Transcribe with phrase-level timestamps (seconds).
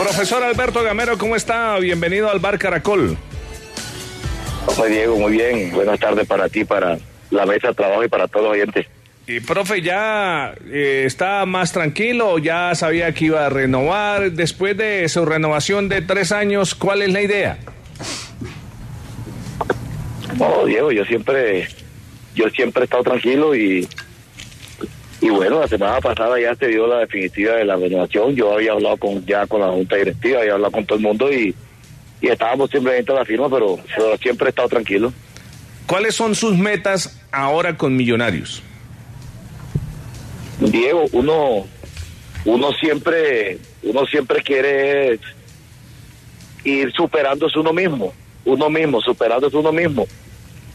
[0.00, 1.78] Profesor Alberto Gamero, ¿cómo está?
[1.78, 3.18] Bienvenido al Bar Caracol.
[4.64, 5.72] Hola Diego, muy bien.
[5.72, 6.96] Buenas tardes para ti, para
[7.30, 8.86] la mesa de trabajo y para todos los oyentes.
[9.26, 12.38] Y profe, ¿ya eh, está más tranquilo?
[12.38, 14.32] ¿Ya sabía que iba a renovar?
[14.32, 17.58] Después de su renovación de tres años, ¿cuál es la idea?
[20.38, 21.68] No, Diego, yo siempre,
[22.34, 23.86] yo siempre he estado tranquilo y,
[25.20, 28.34] y bueno, la semana pasada ya se dio la definitiva de la renovación.
[28.34, 31.32] Yo había hablado con ya con la junta directiva, había hablado con todo el mundo
[31.32, 31.54] y,
[32.20, 35.12] y estábamos simplemente a la firma, pero, pero siempre he estado tranquilo.
[35.86, 38.62] ¿Cuáles son sus metas ahora con Millonarios?
[40.60, 41.66] Diego, uno,
[42.44, 45.18] uno siempre, uno siempre quiere
[46.64, 48.12] ir superándose uno mismo,
[48.44, 50.06] uno mismo, superándose uno mismo.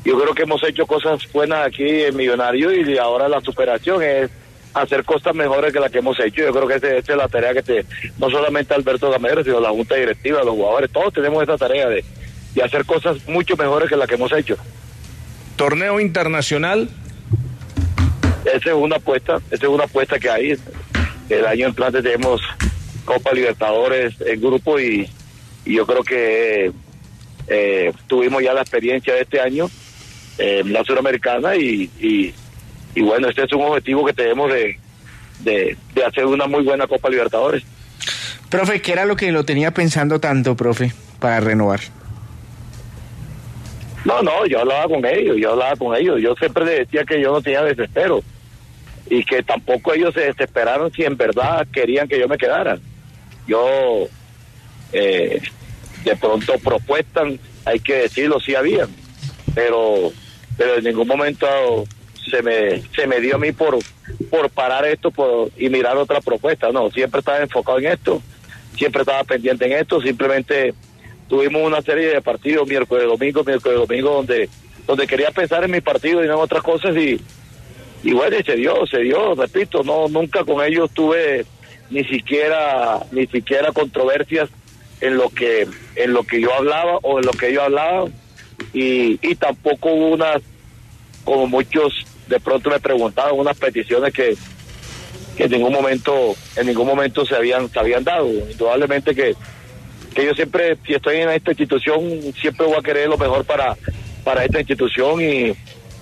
[0.06, 4.30] Yo creo que hemos hecho cosas buenas aquí en Millonario y ahora la superación es
[4.72, 6.44] hacer cosas mejores que las que hemos hecho.
[6.44, 7.86] Yo creo que esa, es la tarea que te,
[8.20, 12.06] no solamente Alberto Gamero, sino la Junta Directiva, los jugadores, todos tenemos esa tarea de,
[12.53, 14.58] de hacer cosas mucho mejores que las que hemos hecho.
[15.56, 16.88] Torneo internacional,
[18.46, 20.56] esa es una apuesta, esa es una apuesta que hay.
[21.30, 22.41] El año entrante tenemos
[23.06, 25.09] Copa Libertadores en grupo y,
[25.66, 26.72] y yo creo que
[27.47, 29.68] eh, tuvimos ya la experiencia de este año
[30.38, 32.34] en la Suramericana y, y,
[32.94, 34.78] y, bueno, este es un objetivo que tenemos de,
[35.40, 37.63] de, de hacer una muy buena Copa Libertadores.
[38.50, 41.79] Profe, ¿qué era lo que lo tenía pensando tanto, profe, para renovar?
[44.06, 46.22] No, no, yo hablaba con ellos, yo hablaba con ellos.
[46.22, 48.24] Yo siempre les decía que yo no tenía desespero
[49.09, 52.78] y que tampoco ellos se desesperaron si en verdad querían que yo me quedara.
[53.47, 54.07] Yo,
[54.94, 55.41] eh,
[56.03, 57.34] de pronto propuestas,
[57.66, 58.90] hay que decirlo, sí habían,
[59.56, 60.12] pero,
[60.58, 61.48] pero en ningún momento
[62.30, 63.78] se me, se me dio a mí por,
[64.30, 66.72] por parar esto por, y mirar otra propuesta.
[66.72, 68.22] No, siempre estaba enfocado en esto,
[68.78, 70.74] siempre estaba pendiente en esto, simplemente
[71.28, 74.50] tuvimos una serie de partidos miércoles, domingo, miércoles, domingo, donde,
[74.86, 77.20] donde quería pensar en mi partido y no en otras cosas y,
[78.04, 81.46] y bueno, se dio, se dio, repito, no, nunca con ellos tuve
[81.90, 84.50] ni siquiera, ni siquiera controversias
[85.02, 88.14] en lo que, en lo que yo hablaba o en lo que ellos hablaban
[88.75, 90.41] y, y tampoco hubo unas,
[91.24, 91.94] como muchos
[92.28, 94.36] de pronto me preguntaban, unas peticiones que,
[95.38, 98.28] que en ningún momento, en ningún momento se habían, se habían dado.
[98.28, 99.34] Indudablemente que,
[100.13, 102.02] que yo siempre, si estoy en esta institución,
[102.40, 103.78] siempre voy a querer lo mejor para,
[104.24, 105.52] para esta institución y,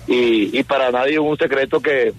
[0.08, 2.12] y, y para nadie un secreto que,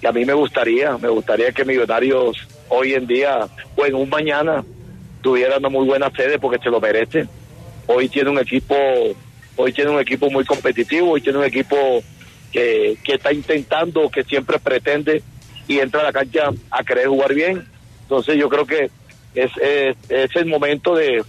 [0.00, 2.36] que a mí me gustaría, me gustaría que Millonarios
[2.68, 4.64] hoy en día o en un mañana
[5.22, 7.26] tuviera una muy buena sede porque se lo merece.
[7.86, 8.74] Hoy tiene un equipo,
[9.56, 11.76] hoy tiene un equipo muy competitivo, hoy tiene un equipo
[12.52, 15.22] que, que está intentando, que siempre pretende
[15.68, 17.64] y entra a la cancha a querer jugar bien.
[18.02, 18.90] Entonces yo creo que
[19.34, 21.22] es, es, es el momento de,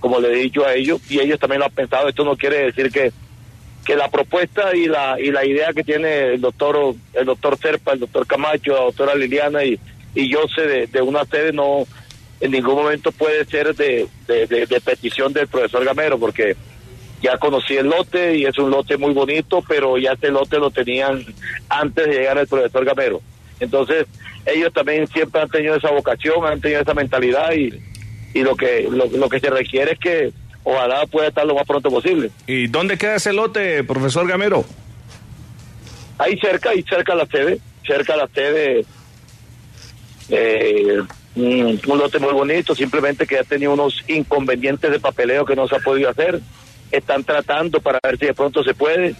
[0.00, 2.66] como le he dicho a ellos, y ellos también lo han pensado, esto no quiere
[2.66, 3.12] decir que
[3.86, 7.92] que la propuesta y la y la idea que tiene el doctor el doctor Serpa,
[7.92, 9.78] el doctor Camacho, la doctora Liliana y,
[10.12, 11.86] y yo sé de, de una sede no
[12.40, 16.56] en ningún momento puede ser de, de, de, de, petición del profesor Gamero porque
[17.22, 20.70] ya conocí el lote y es un lote muy bonito, pero ya este lote lo
[20.70, 21.24] tenían
[21.68, 23.20] antes de llegar el profesor Gamero.
[23.58, 24.06] Entonces,
[24.44, 27.72] ellos también siempre han tenido esa vocación, han tenido esa mentalidad y,
[28.34, 30.32] y lo que lo, lo que se requiere es que
[30.62, 32.30] ojalá pueda estar lo más pronto posible.
[32.46, 34.64] ¿Y dónde queda ese lote, profesor Gamero?
[36.18, 38.84] Ahí cerca, ahí cerca la sede, cerca la sede,
[40.28, 41.02] eh,
[41.34, 45.68] un, un, lote muy bonito, simplemente que ha tenido unos inconvenientes de papeleo que no
[45.68, 46.40] se ha podido hacer.
[46.90, 49.14] Están tratando para ver si de pronto se puede,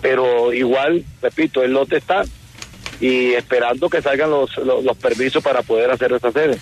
[0.00, 2.24] pero igual, repito, el lote está
[3.00, 6.58] y esperando que salgan los, los, los permisos para poder hacer esta sede.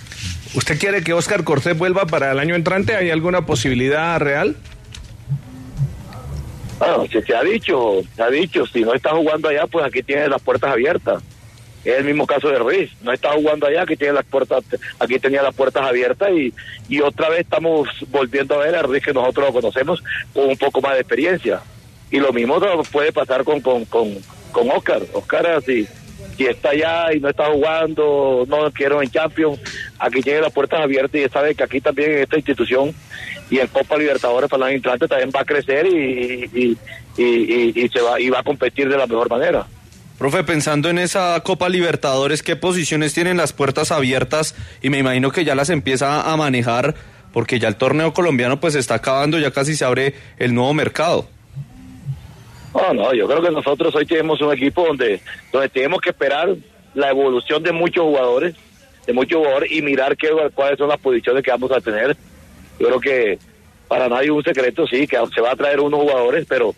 [0.55, 2.94] ¿Usted quiere que Oscar Cortés vuelva para el año entrante?
[2.94, 4.56] ¿Hay alguna posibilidad real?
[6.79, 10.03] Bueno, se, se ha dicho, se ha dicho, si no está jugando allá, pues aquí
[10.03, 11.23] tiene las puertas abiertas.
[11.84, 14.64] Es el mismo caso de Ruiz, no está jugando allá, aquí tiene las puertas,
[15.00, 16.55] aquí tenía las puertas abiertas y,
[16.88, 20.02] y otra vez estamos volviendo a ver a Ruiz que nosotros lo conocemos
[20.32, 21.61] con un poco más de experiencia.
[22.11, 22.61] Y lo mismo
[22.93, 24.17] puede pasar con, con, con,
[24.52, 25.02] con Oscar.
[25.14, 25.88] Oscar así,
[26.37, 29.58] si está allá y no está jugando, no quiero en Champions,
[29.99, 32.94] aquí tiene las puertas abiertas y sabe que aquí también en esta institución
[33.50, 36.78] y en Copa Libertadores para los entrantes también va a crecer y, y,
[37.23, 39.67] y, se va y va a competir de la mejor manera.
[40.23, 44.55] Profe, pensando en esa Copa Libertadores, ¿qué posiciones tienen las puertas abiertas?
[44.81, 46.95] Y me imagino que ya las empieza a manejar
[47.33, 51.27] porque ya el torneo colombiano pues está acabando, ya casi se abre el nuevo mercado.
[52.73, 55.21] No, no, yo creo que nosotros hoy tenemos un equipo donde,
[55.51, 56.55] donde tenemos que esperar
[56.95, 58.55] la evolución de muchos jugadores,
[59.05, 62.17] de muchos jugadores y mirar qué, cuáles son las posiciones que vamos a tener.
[62.79, 63.39] Yo creo que
[63.89, 66.77] para nadie un secreto, sí, que se va a traer unos jugadores, pero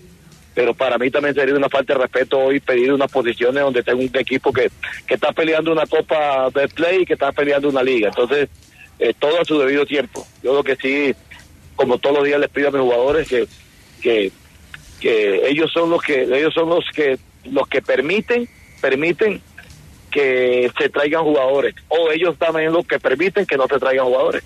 [0.54, 4.00] pero para mí también sería una falta de respeto hoy pedir unas posiciones donde tengo
[4.00, 4.70] un equipo que,
[5.06, 8.08] que está peleando una Copa de Play y que está peleando una liga.
[8.08, 8.48] Entonces,
[8.98, 10.26] eh, todo a su debido tiempo.
[10.42, 11.14] Yo creo que sí,
[11.74, 13.46] como todos los días les pido a mis jugadores que,
[14.00, 14.30] que,
[15.00, 18.48] que ellos son los que ellos son los que los que permiten
[18.80, 19.40] permiten
[20.10, 24.44] que se traigan jugadores o ellos también los que permiten que no se traigan jugadores.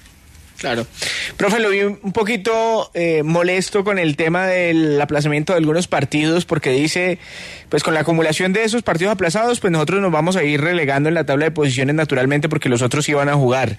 [0.59, 0.89] Claro.
[1.37, 6.47] Profe, lo vi un poquito eh, molesto con el tema del aplazamiento de algunos partidos
[6.47, 7.21] porque dice,
[7.69, 11.09] pues con la acumulación de esos partidos aplazados, pues nosotros nos vamos a ir relegando
[11.09, 13.79] en la tabla de posiciones naturalmente porque los otros iban a jugar.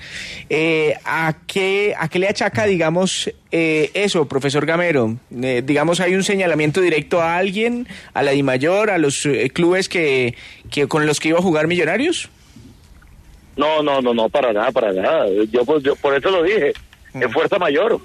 [0.50, 5.18] Eh, ¿a, qué, ¿A qué le achaca, digamos, eh, eso, profesor Gamero?
[5.30, 10.36] digamos, ¿hay un señalamiento directo a alguien, a la DIMAYOR, a los clubes que,
[10.72, 12.30] que con los que iba a jugar Millonarios?
[13.60, 15.28] No, no, no, no, para nada, para nada.
[15.52, 16.72] Yo, pues, yo por eso lo dije.
[17.14, 18.00] Es fuerza mayor.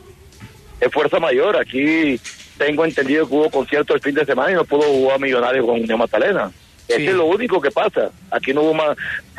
[0.80, 1.56] Es fuerza mayor.
[1.56, 2.18] Aquí
[2.58, 5.80] tengo entendido que hubo concierto el fin de semana y no pudo jugar Millonario con
[5.80, 6.50] Unión Magdalena.
[6.88, 7.06] Sí.
[7.06, 8.10] es lo único que pasa.
[8.32, 8.96] Aquí no hubo más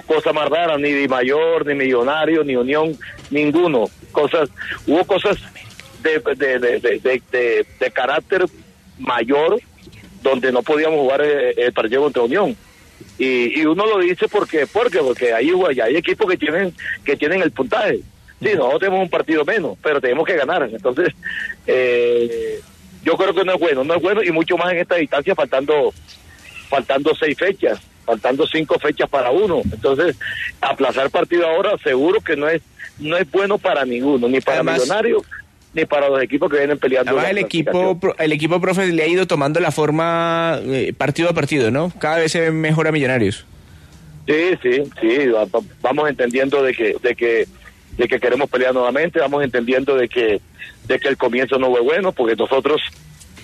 [0.07, 2.97] cosa más rara, ni mayor, ni millonario, ni unión,
[3.29, 3.89] ninguno.
[4.13, 4.49] Cosas,
[4.87, 5.37] hubo cosas
[6.01, 8.45] de, de, de, de, de carácter
[8.97, 9.59] mayor
[10.21, 12.55] donde no podíamos jugar el, el partido contra Unión
[13.17, 15.51] y, y uno lo dice porque porque porque hay
[15.81, 17.99] hay equipos que tienen que tienen el puntaje.
[18.41, 20.69] Sí nosotros tenemos un partido menos pero tenemos que ganar.
[20.71, 21.13] Entonces
[21.67, 22.59] eh,
[23.03, 25.35] yo creo que no es bueno no es bueno y mucho más en esta distancia
[25.35, 25.93] faltando
[26.69, 29.61] faltando seis fechas faltando cinco fechas para uno.
[29.71, 30.15] Entonces
[30.61, 32.61] aplazar partido ahora seguro que no es
[32.99, 35.23] no es bueno para ninguno ni para Además, Millonarios
[35.75, 37.11] ni para los equipos que vienen peleando.
[37.11, 41.33] Además, el equipo, el equipo, profe, le ha ido tomando la forma eh, partido a
[41.33, 41.91] partido, ¿no?
[41.99, 43.45] Cada vez se mejora Millonarios.
[44.25, 45.17] Sí, sí, sí,
[45.81, 47.45] vamos entendiendo de que, de que,
[47.97, 50.41] de que queremos pelear nuevamente, vamos entendiendo de que,
[50.87, 52.81] de que el comienzo no fue bueno, porque nosotros,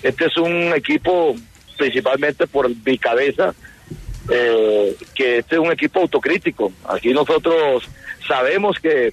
[0.02, 1.36] este es un equipo
[1.76, 3.54] principalmente por mi cabeza,
[4.30, 6.72] eh, que este es un equipo autocrítico.
[6.88, 7.88] Aquí nosotros
[8.26, 9.12] sabemos que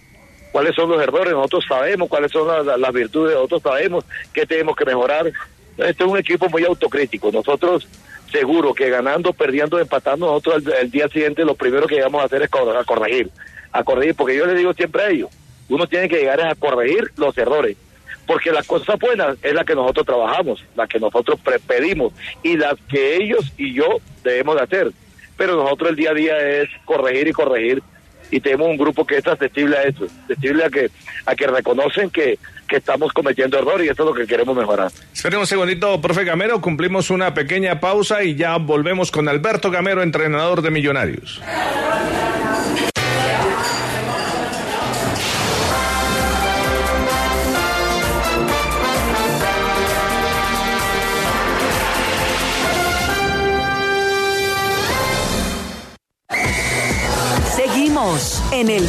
[0.52, 4.76] cuáles son los errores, nosotros sabemos cuáles son las, las virtudes, nosotros sabemos qué tenemos
[4.76, 5.32] que mejorar.
[5.78, 7.32] Este es un equipo muy autocrítico.
[7.32, 7.88] Nosotros
[8.32, 12.44] seguro que ganando, perdiendo, empatando, nosotros el, día siguiente lo primero que vamos a hacer
[12.44, 13.30] es corregir,
[13.72, 15.30] a corregir, porque yo les digo siempre a ellos,
[15.68, 17.78] uno tiene que llegar a corregir los errores,
[18.26, 22.14] porque las cosas buenas es la que nosotros trabajamos, la que nosotros pedimos
[22.44, 24.92] y las que ellos y yo debemos de hacer.
[25.38, 27.84] Pero nosotros el día a día es corregir y corregir
[28.32, 30.90] y tenemos un grupo que es accesible a eso, accesible a que,
[31.26, 34.92] a que reconocen que, que estamos cometiendo errores y eso es lo que queremos mejorar.
[35.14, 40.02] Esperen un segundito, profe Gamero, cumplimos una pequeña pausa y ya volvemos con Alberto Gamero,
[40.04, 41.42] entrenador de Millonarios.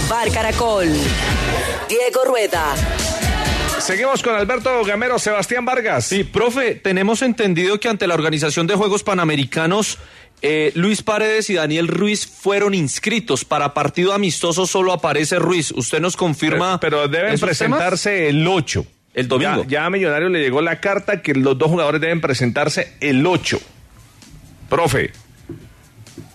[0.08, 0.88] Bar Caracol.
[1.88, 2.74] Diego Rueda.
[3.78, 6.06] Seguimos con Alberto Gamero, Sebastián Vargas.
[6.06, 9.98] Sí, profe, tenemos entendido que ante la Organización de Juegos Panamericanos,
[10.42, 13.44] eh, Luis Paredes y Daniel Ruiz fueron inscritos.
[13.44, 15.72] Para partido amistoso solo aparece Ruiz.
[15.72, 16.78] ¿Usted nos confirma?
[16.80, 18.30] Pero, pero deben presentarse temas?
[18.30, 18.86] el 8.
[19.14, 19.62] El domingo.
[19.64, 23.26] Ya, ya, a Millonario le llegó la carta que los dos jugadores deben presentarse el
[23.26, 23.60] 8.
[24.68, 25.12] Profe.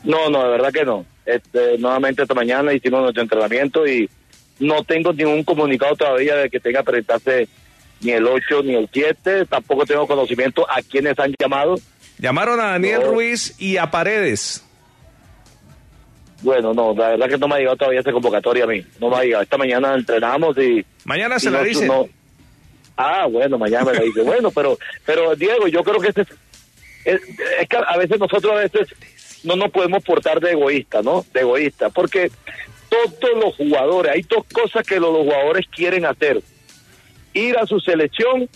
[0.03, 1.05] No, no, de verdad que no.
[1.25, 4.09] Este, nuevamente esta mañana hicimos nuestro entrenamiento y
[4.59, 7.47] no tengo ningún comunicado todavía de que tenga que presentarse
[8.01, 11.75] ni el 8 ni el 7, tampoco tengo conocimiento a quienes han llamado.
[12.19, 13.11] Llamaron a Daniel no.
[13.11, 14.63] Ruiz y a Paredes.
[16.41, 18.85] Bueno, no, la verdad que no me ha llegado todavía esa convocatoria a mí.
[18.99, 19.43] No me ha llegado.
[19.43, 20.85] Esta mañana entrenamos y...
[21.05, 21.87] Mañana se y la no- dice.
[21.87, 22.07] no-
[22.97, 24.21] Ah, bueno, mañana me la dice.
[24.23, 26.27] bueno, pero, pero Diego, yo creo que este es,
[27.05, 27.21] es,
[27.61, 28.87] es que a veces nosotros a veces
[29.45, 31.25] no nos podemos portar de egoísta, ¿no?
[31.33, 32.31] De egoísta, porque
[32.89, 36.41] todos los jugadores, hay dos cosas que los, jugadores quieren hacer.
[37.33, 38.49] Ir a su selección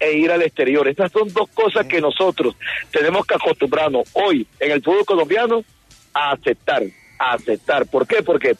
[0.00, 0.88] e ir al exterior.
[0.88, 2.54] Esas son dos cosas que nosotros
[2.90, 5.64] tenemos que acostumbrarnos hoy en el fútbol colombiano
[6.12, 6.82] a aceptar,
[7.18, 7.86] a aceptar.
[7.86, 8.22] ¿Por qué?
[8.22, 8.56] Porque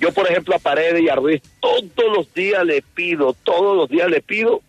[0.00, 3.88] yo, por ejemplo, a Paredes y a Ruiz todos los días le pido, todos los
[3.88, 4.62] días le pido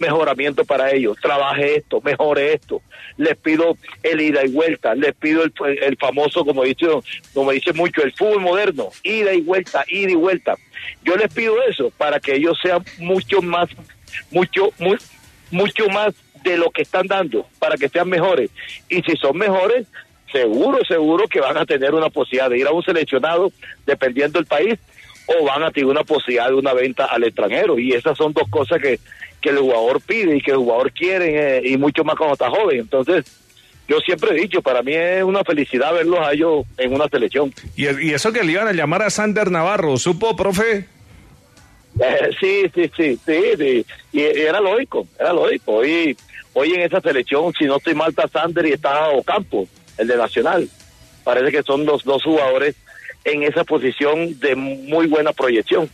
[0.00, 1.16] mejoramiento para ellos.
[1.20, 2.82] Trabaje esto, mejore esto.
[3.16, 5.52] Les pido el ida y vuelta, les pido el,
[5.82, 6.86] el famoso, como dice,
[7.34, 10.56] como dice mucho, el fútbol moderno, ida y vuelta, ida y vuelta.
[11.02, 13.68] Yo les pido eso para que ellos sean mucho más,
[14.30, 14.70] mucho,
[15.50, 18.50] mucho más de lo que están dando, para que sean mejores.
[18.88, 19.86] Y si son mejores,
[20.32, 23.52] seguro, seguro que van a tener una posibilidad de ir a un seleccionado,
[23.86, 24.78] dependiendo del país,
[25.38, 27.78] o van a tener una posibilidad de una venta al extranjero.
[27.78, 28.98] Y esas son dos cosas que,
[29.40, 32.50] que el jugador pide y que el jugador quiere, eh, y mucho más cuando está
[32.50, 32.80] joven.
[32.80, 33.24] Entonces,
[33.88, 37.52] yo siempre he dicho, para mí es una felicidad verlos a ellos en una selección.
[37.76, 40.86] Y, y eso que le iban a llamar a Sander Navarro, ¿supo, profe?
[42.00, 43.86] Eh, sí, sí, sí, sí, sí.
[44.12, 45.74] Y, y era lógico, era lógico.
[45.74, 46.16] Hoy,
[46.54, 49.68] hoy en esa selección, si no estoy mal, está Sander y está Ocampo,
[49.98, 50.68] el de Nacional.
[51.24, 52.76] Parece que son los dos jugadores
[53.24, 55.90] en esa posición de muy buena proyección.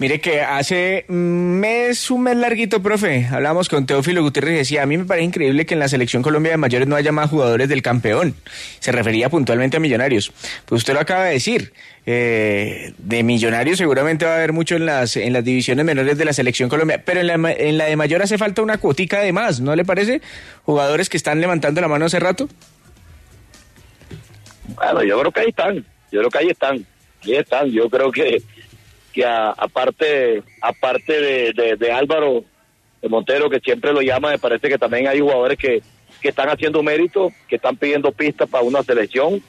[0.00, 4.86] Mire que hace mes, un mes larguito, profe, hablamos con Teófilo Gutiérrez y decía, a
[4.86, 7.68] mí me parece increíble que en la selección Colombia de mayores no haya más jugadores
[7.68, 8.34] del campeón.
[8.78, 10.32] Se refería puntualmente a Millonarios.
[10.64, 11.74] Pues usted lo acaba de decir,
[12.06, 16.24] eh, de Millonarios seguramente va a haber mucho en las, en las divisiones menores de
[16.24, 19.34] la selección Colombia, pero en la, en la de mayor hace falta una cuotica de
[19.34, 20.22] más, ¿no le parece?
[20.64, 22.48] Jugadores que están levantando la mano hace rato.
[24.76, 26.86] Bueno, yo creo que ahí están, yo creo que ahí están,
[27.24, 27.70] ahí están.
[27.70, 28.42] Yo creo que,
[29.12, 32.44] que aparte, aparte de, de, Álvaro
[33.00, 35.82] de Montero, que siempre lo llama, me parece que también hay jugadores que,
[36.20, 39.42] que están haciendo mérito, que están pidiendo pistas para una selección,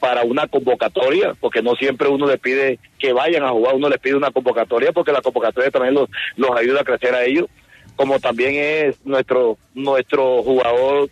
[0.00, 3.98] para una convocatoria, porque no siempre uno le pide que vayan a jugar, uno les
[3.98, 7.46] pide una convocatoria, porque la convocatoria también los, los ayuda a crecer a ellos,
[7.94, 11.08] como también es nuestro, nuestro jugador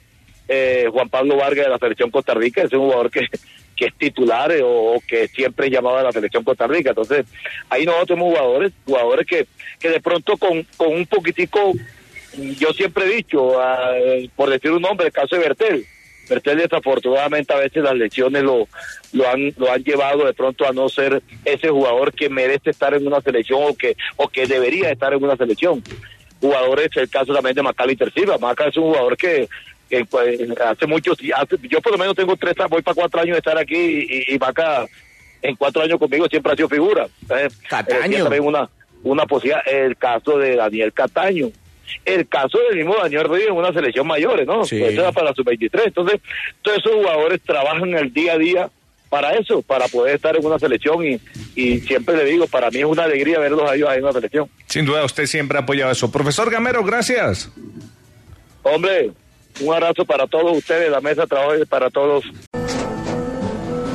[0.49, 3.26] eh, Juan Pablo Vargas de la selección Costa Rica, es un jugador que,
[3.76, 6.90] que es titular eh, o, que siempre es llamado a la selección Costa Rica.
[6.90, 7.26] Entonces,
[7.69, 9.47] ahí nosotros tenemos jugadores, jugadores que,
[9.78, 11.73] que de pronto con, con un poquitico,
[12.59, 13.93] yo siempre he dicho, ah,
[14.37, 15.87] por decir un nombre, el caso de Bertel.
[16.28, 18.66] Bertel desafortunadamente a veces las lesiones lo,
[19.12, 22.95] lo han lo han llevado de pronto a no ser ese jugador que merece estar
[22.95, 25.83] en una selección o que o que debería estar en una selección
[26.45, 28.38] jugadores, el caso también de Macalister Silva.
[28.38, 29.49] Maca es un jugador que,
[29.88, 33.34] que, pues, hace muchos, hace- yo por lo menos tengo tres, voy para cuatro años
[33.34, 34.86] de estar aquí y, y, Maca
[35.42, 37.06] en cuatro años conmigo siempre ha sido figura.
[37.22, 38.22] Entonces, Cataño.
[38.24, 38.68] también una,
[39.02, 39.60] una posibilidad.
[39.66, 41.50] El caso de Daniel Cataño.
[42.04, 44.64] El caso del mismo Daniel Ruiz en una selección mayores, ¿no?
[44.64, 44.78] Sí.
[44.78, 45.82] Pues eso era para la sub-23.
[45.84, 46.20] Entonces,
[46.62, 48.70] todos esos jugadores trabajan el día a día
[49.10, 51.20] para eso, para poder estar en una selección y,
[51.54, 54.12] y siempre le digo, para mí es una alegría verlos a ellos ahí en una
[54.14, 54.48] selección.
[54.66, 56.10] Sin duda, usted siempre ha apoyado eso.
[56.10, 57.52] Profesor Gamero, gracias.
[58.62, 59.10] Hombre,
[59.61, 62.25] un abrazo para todos ustedes, la mesa de trabajo para todos.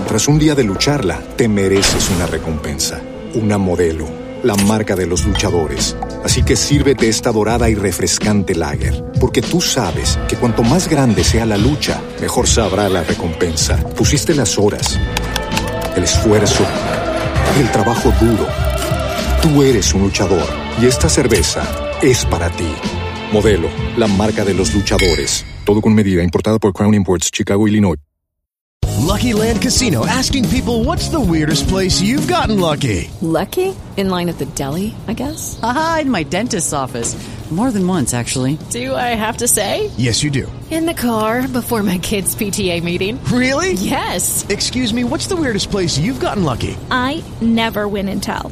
[0.08, 3.00] Tras un día de lucharla, te mereces una recompensa,
[3.36, 4.08] una modelo,
[4.44, 5.96] la marca de los luchadores.
[6.24, 11.24] Así que sírvete esta dorada y refrescante lager, porque tú sabes que cuanto más grande
[11.24, 13.78] sea la lucha, mejor sabrá la recompensa.
[13.96, 15.00] Pusiste las horas,
[15.96, 16.66] el esfuerzo,
[17.60, 18.48] el trabajo duro.
[19.44, 20.48] Tú eres un luchador
[20.82, 21.64] y esta cerveza
[22.02, 22.99] es para ti.
[23.32, 25.46] Modelo, la marca de los luchadores.
[25.64, 27.98] Todo con medida, importada por Crown Imports, Chicago, Illinois.
[29.06, 33.10] Lucky Land Casino asking people what's the weirdest place you've gotten lucky?
[33.22, 33.76] Lucky?
[33.98, 35.60] In line at the deli, I guess?
[35.62, 37.16] Aha, in my dentist's office.
[37.52, 38.60] More than once, actually.
[38.70, 39.90] Do I have to say?
[39.98, 40.46] Yes, you do.
[40.70, 43.20] In the car before my kids' PTA meeting.
[43.26, 43.74] Really?
[43.74, 44.46] Yes.
[44.50, 46.78] Excuse me, what's the weirdest place you've gotten lucky?
[46.92, 48.52] I never win and tell.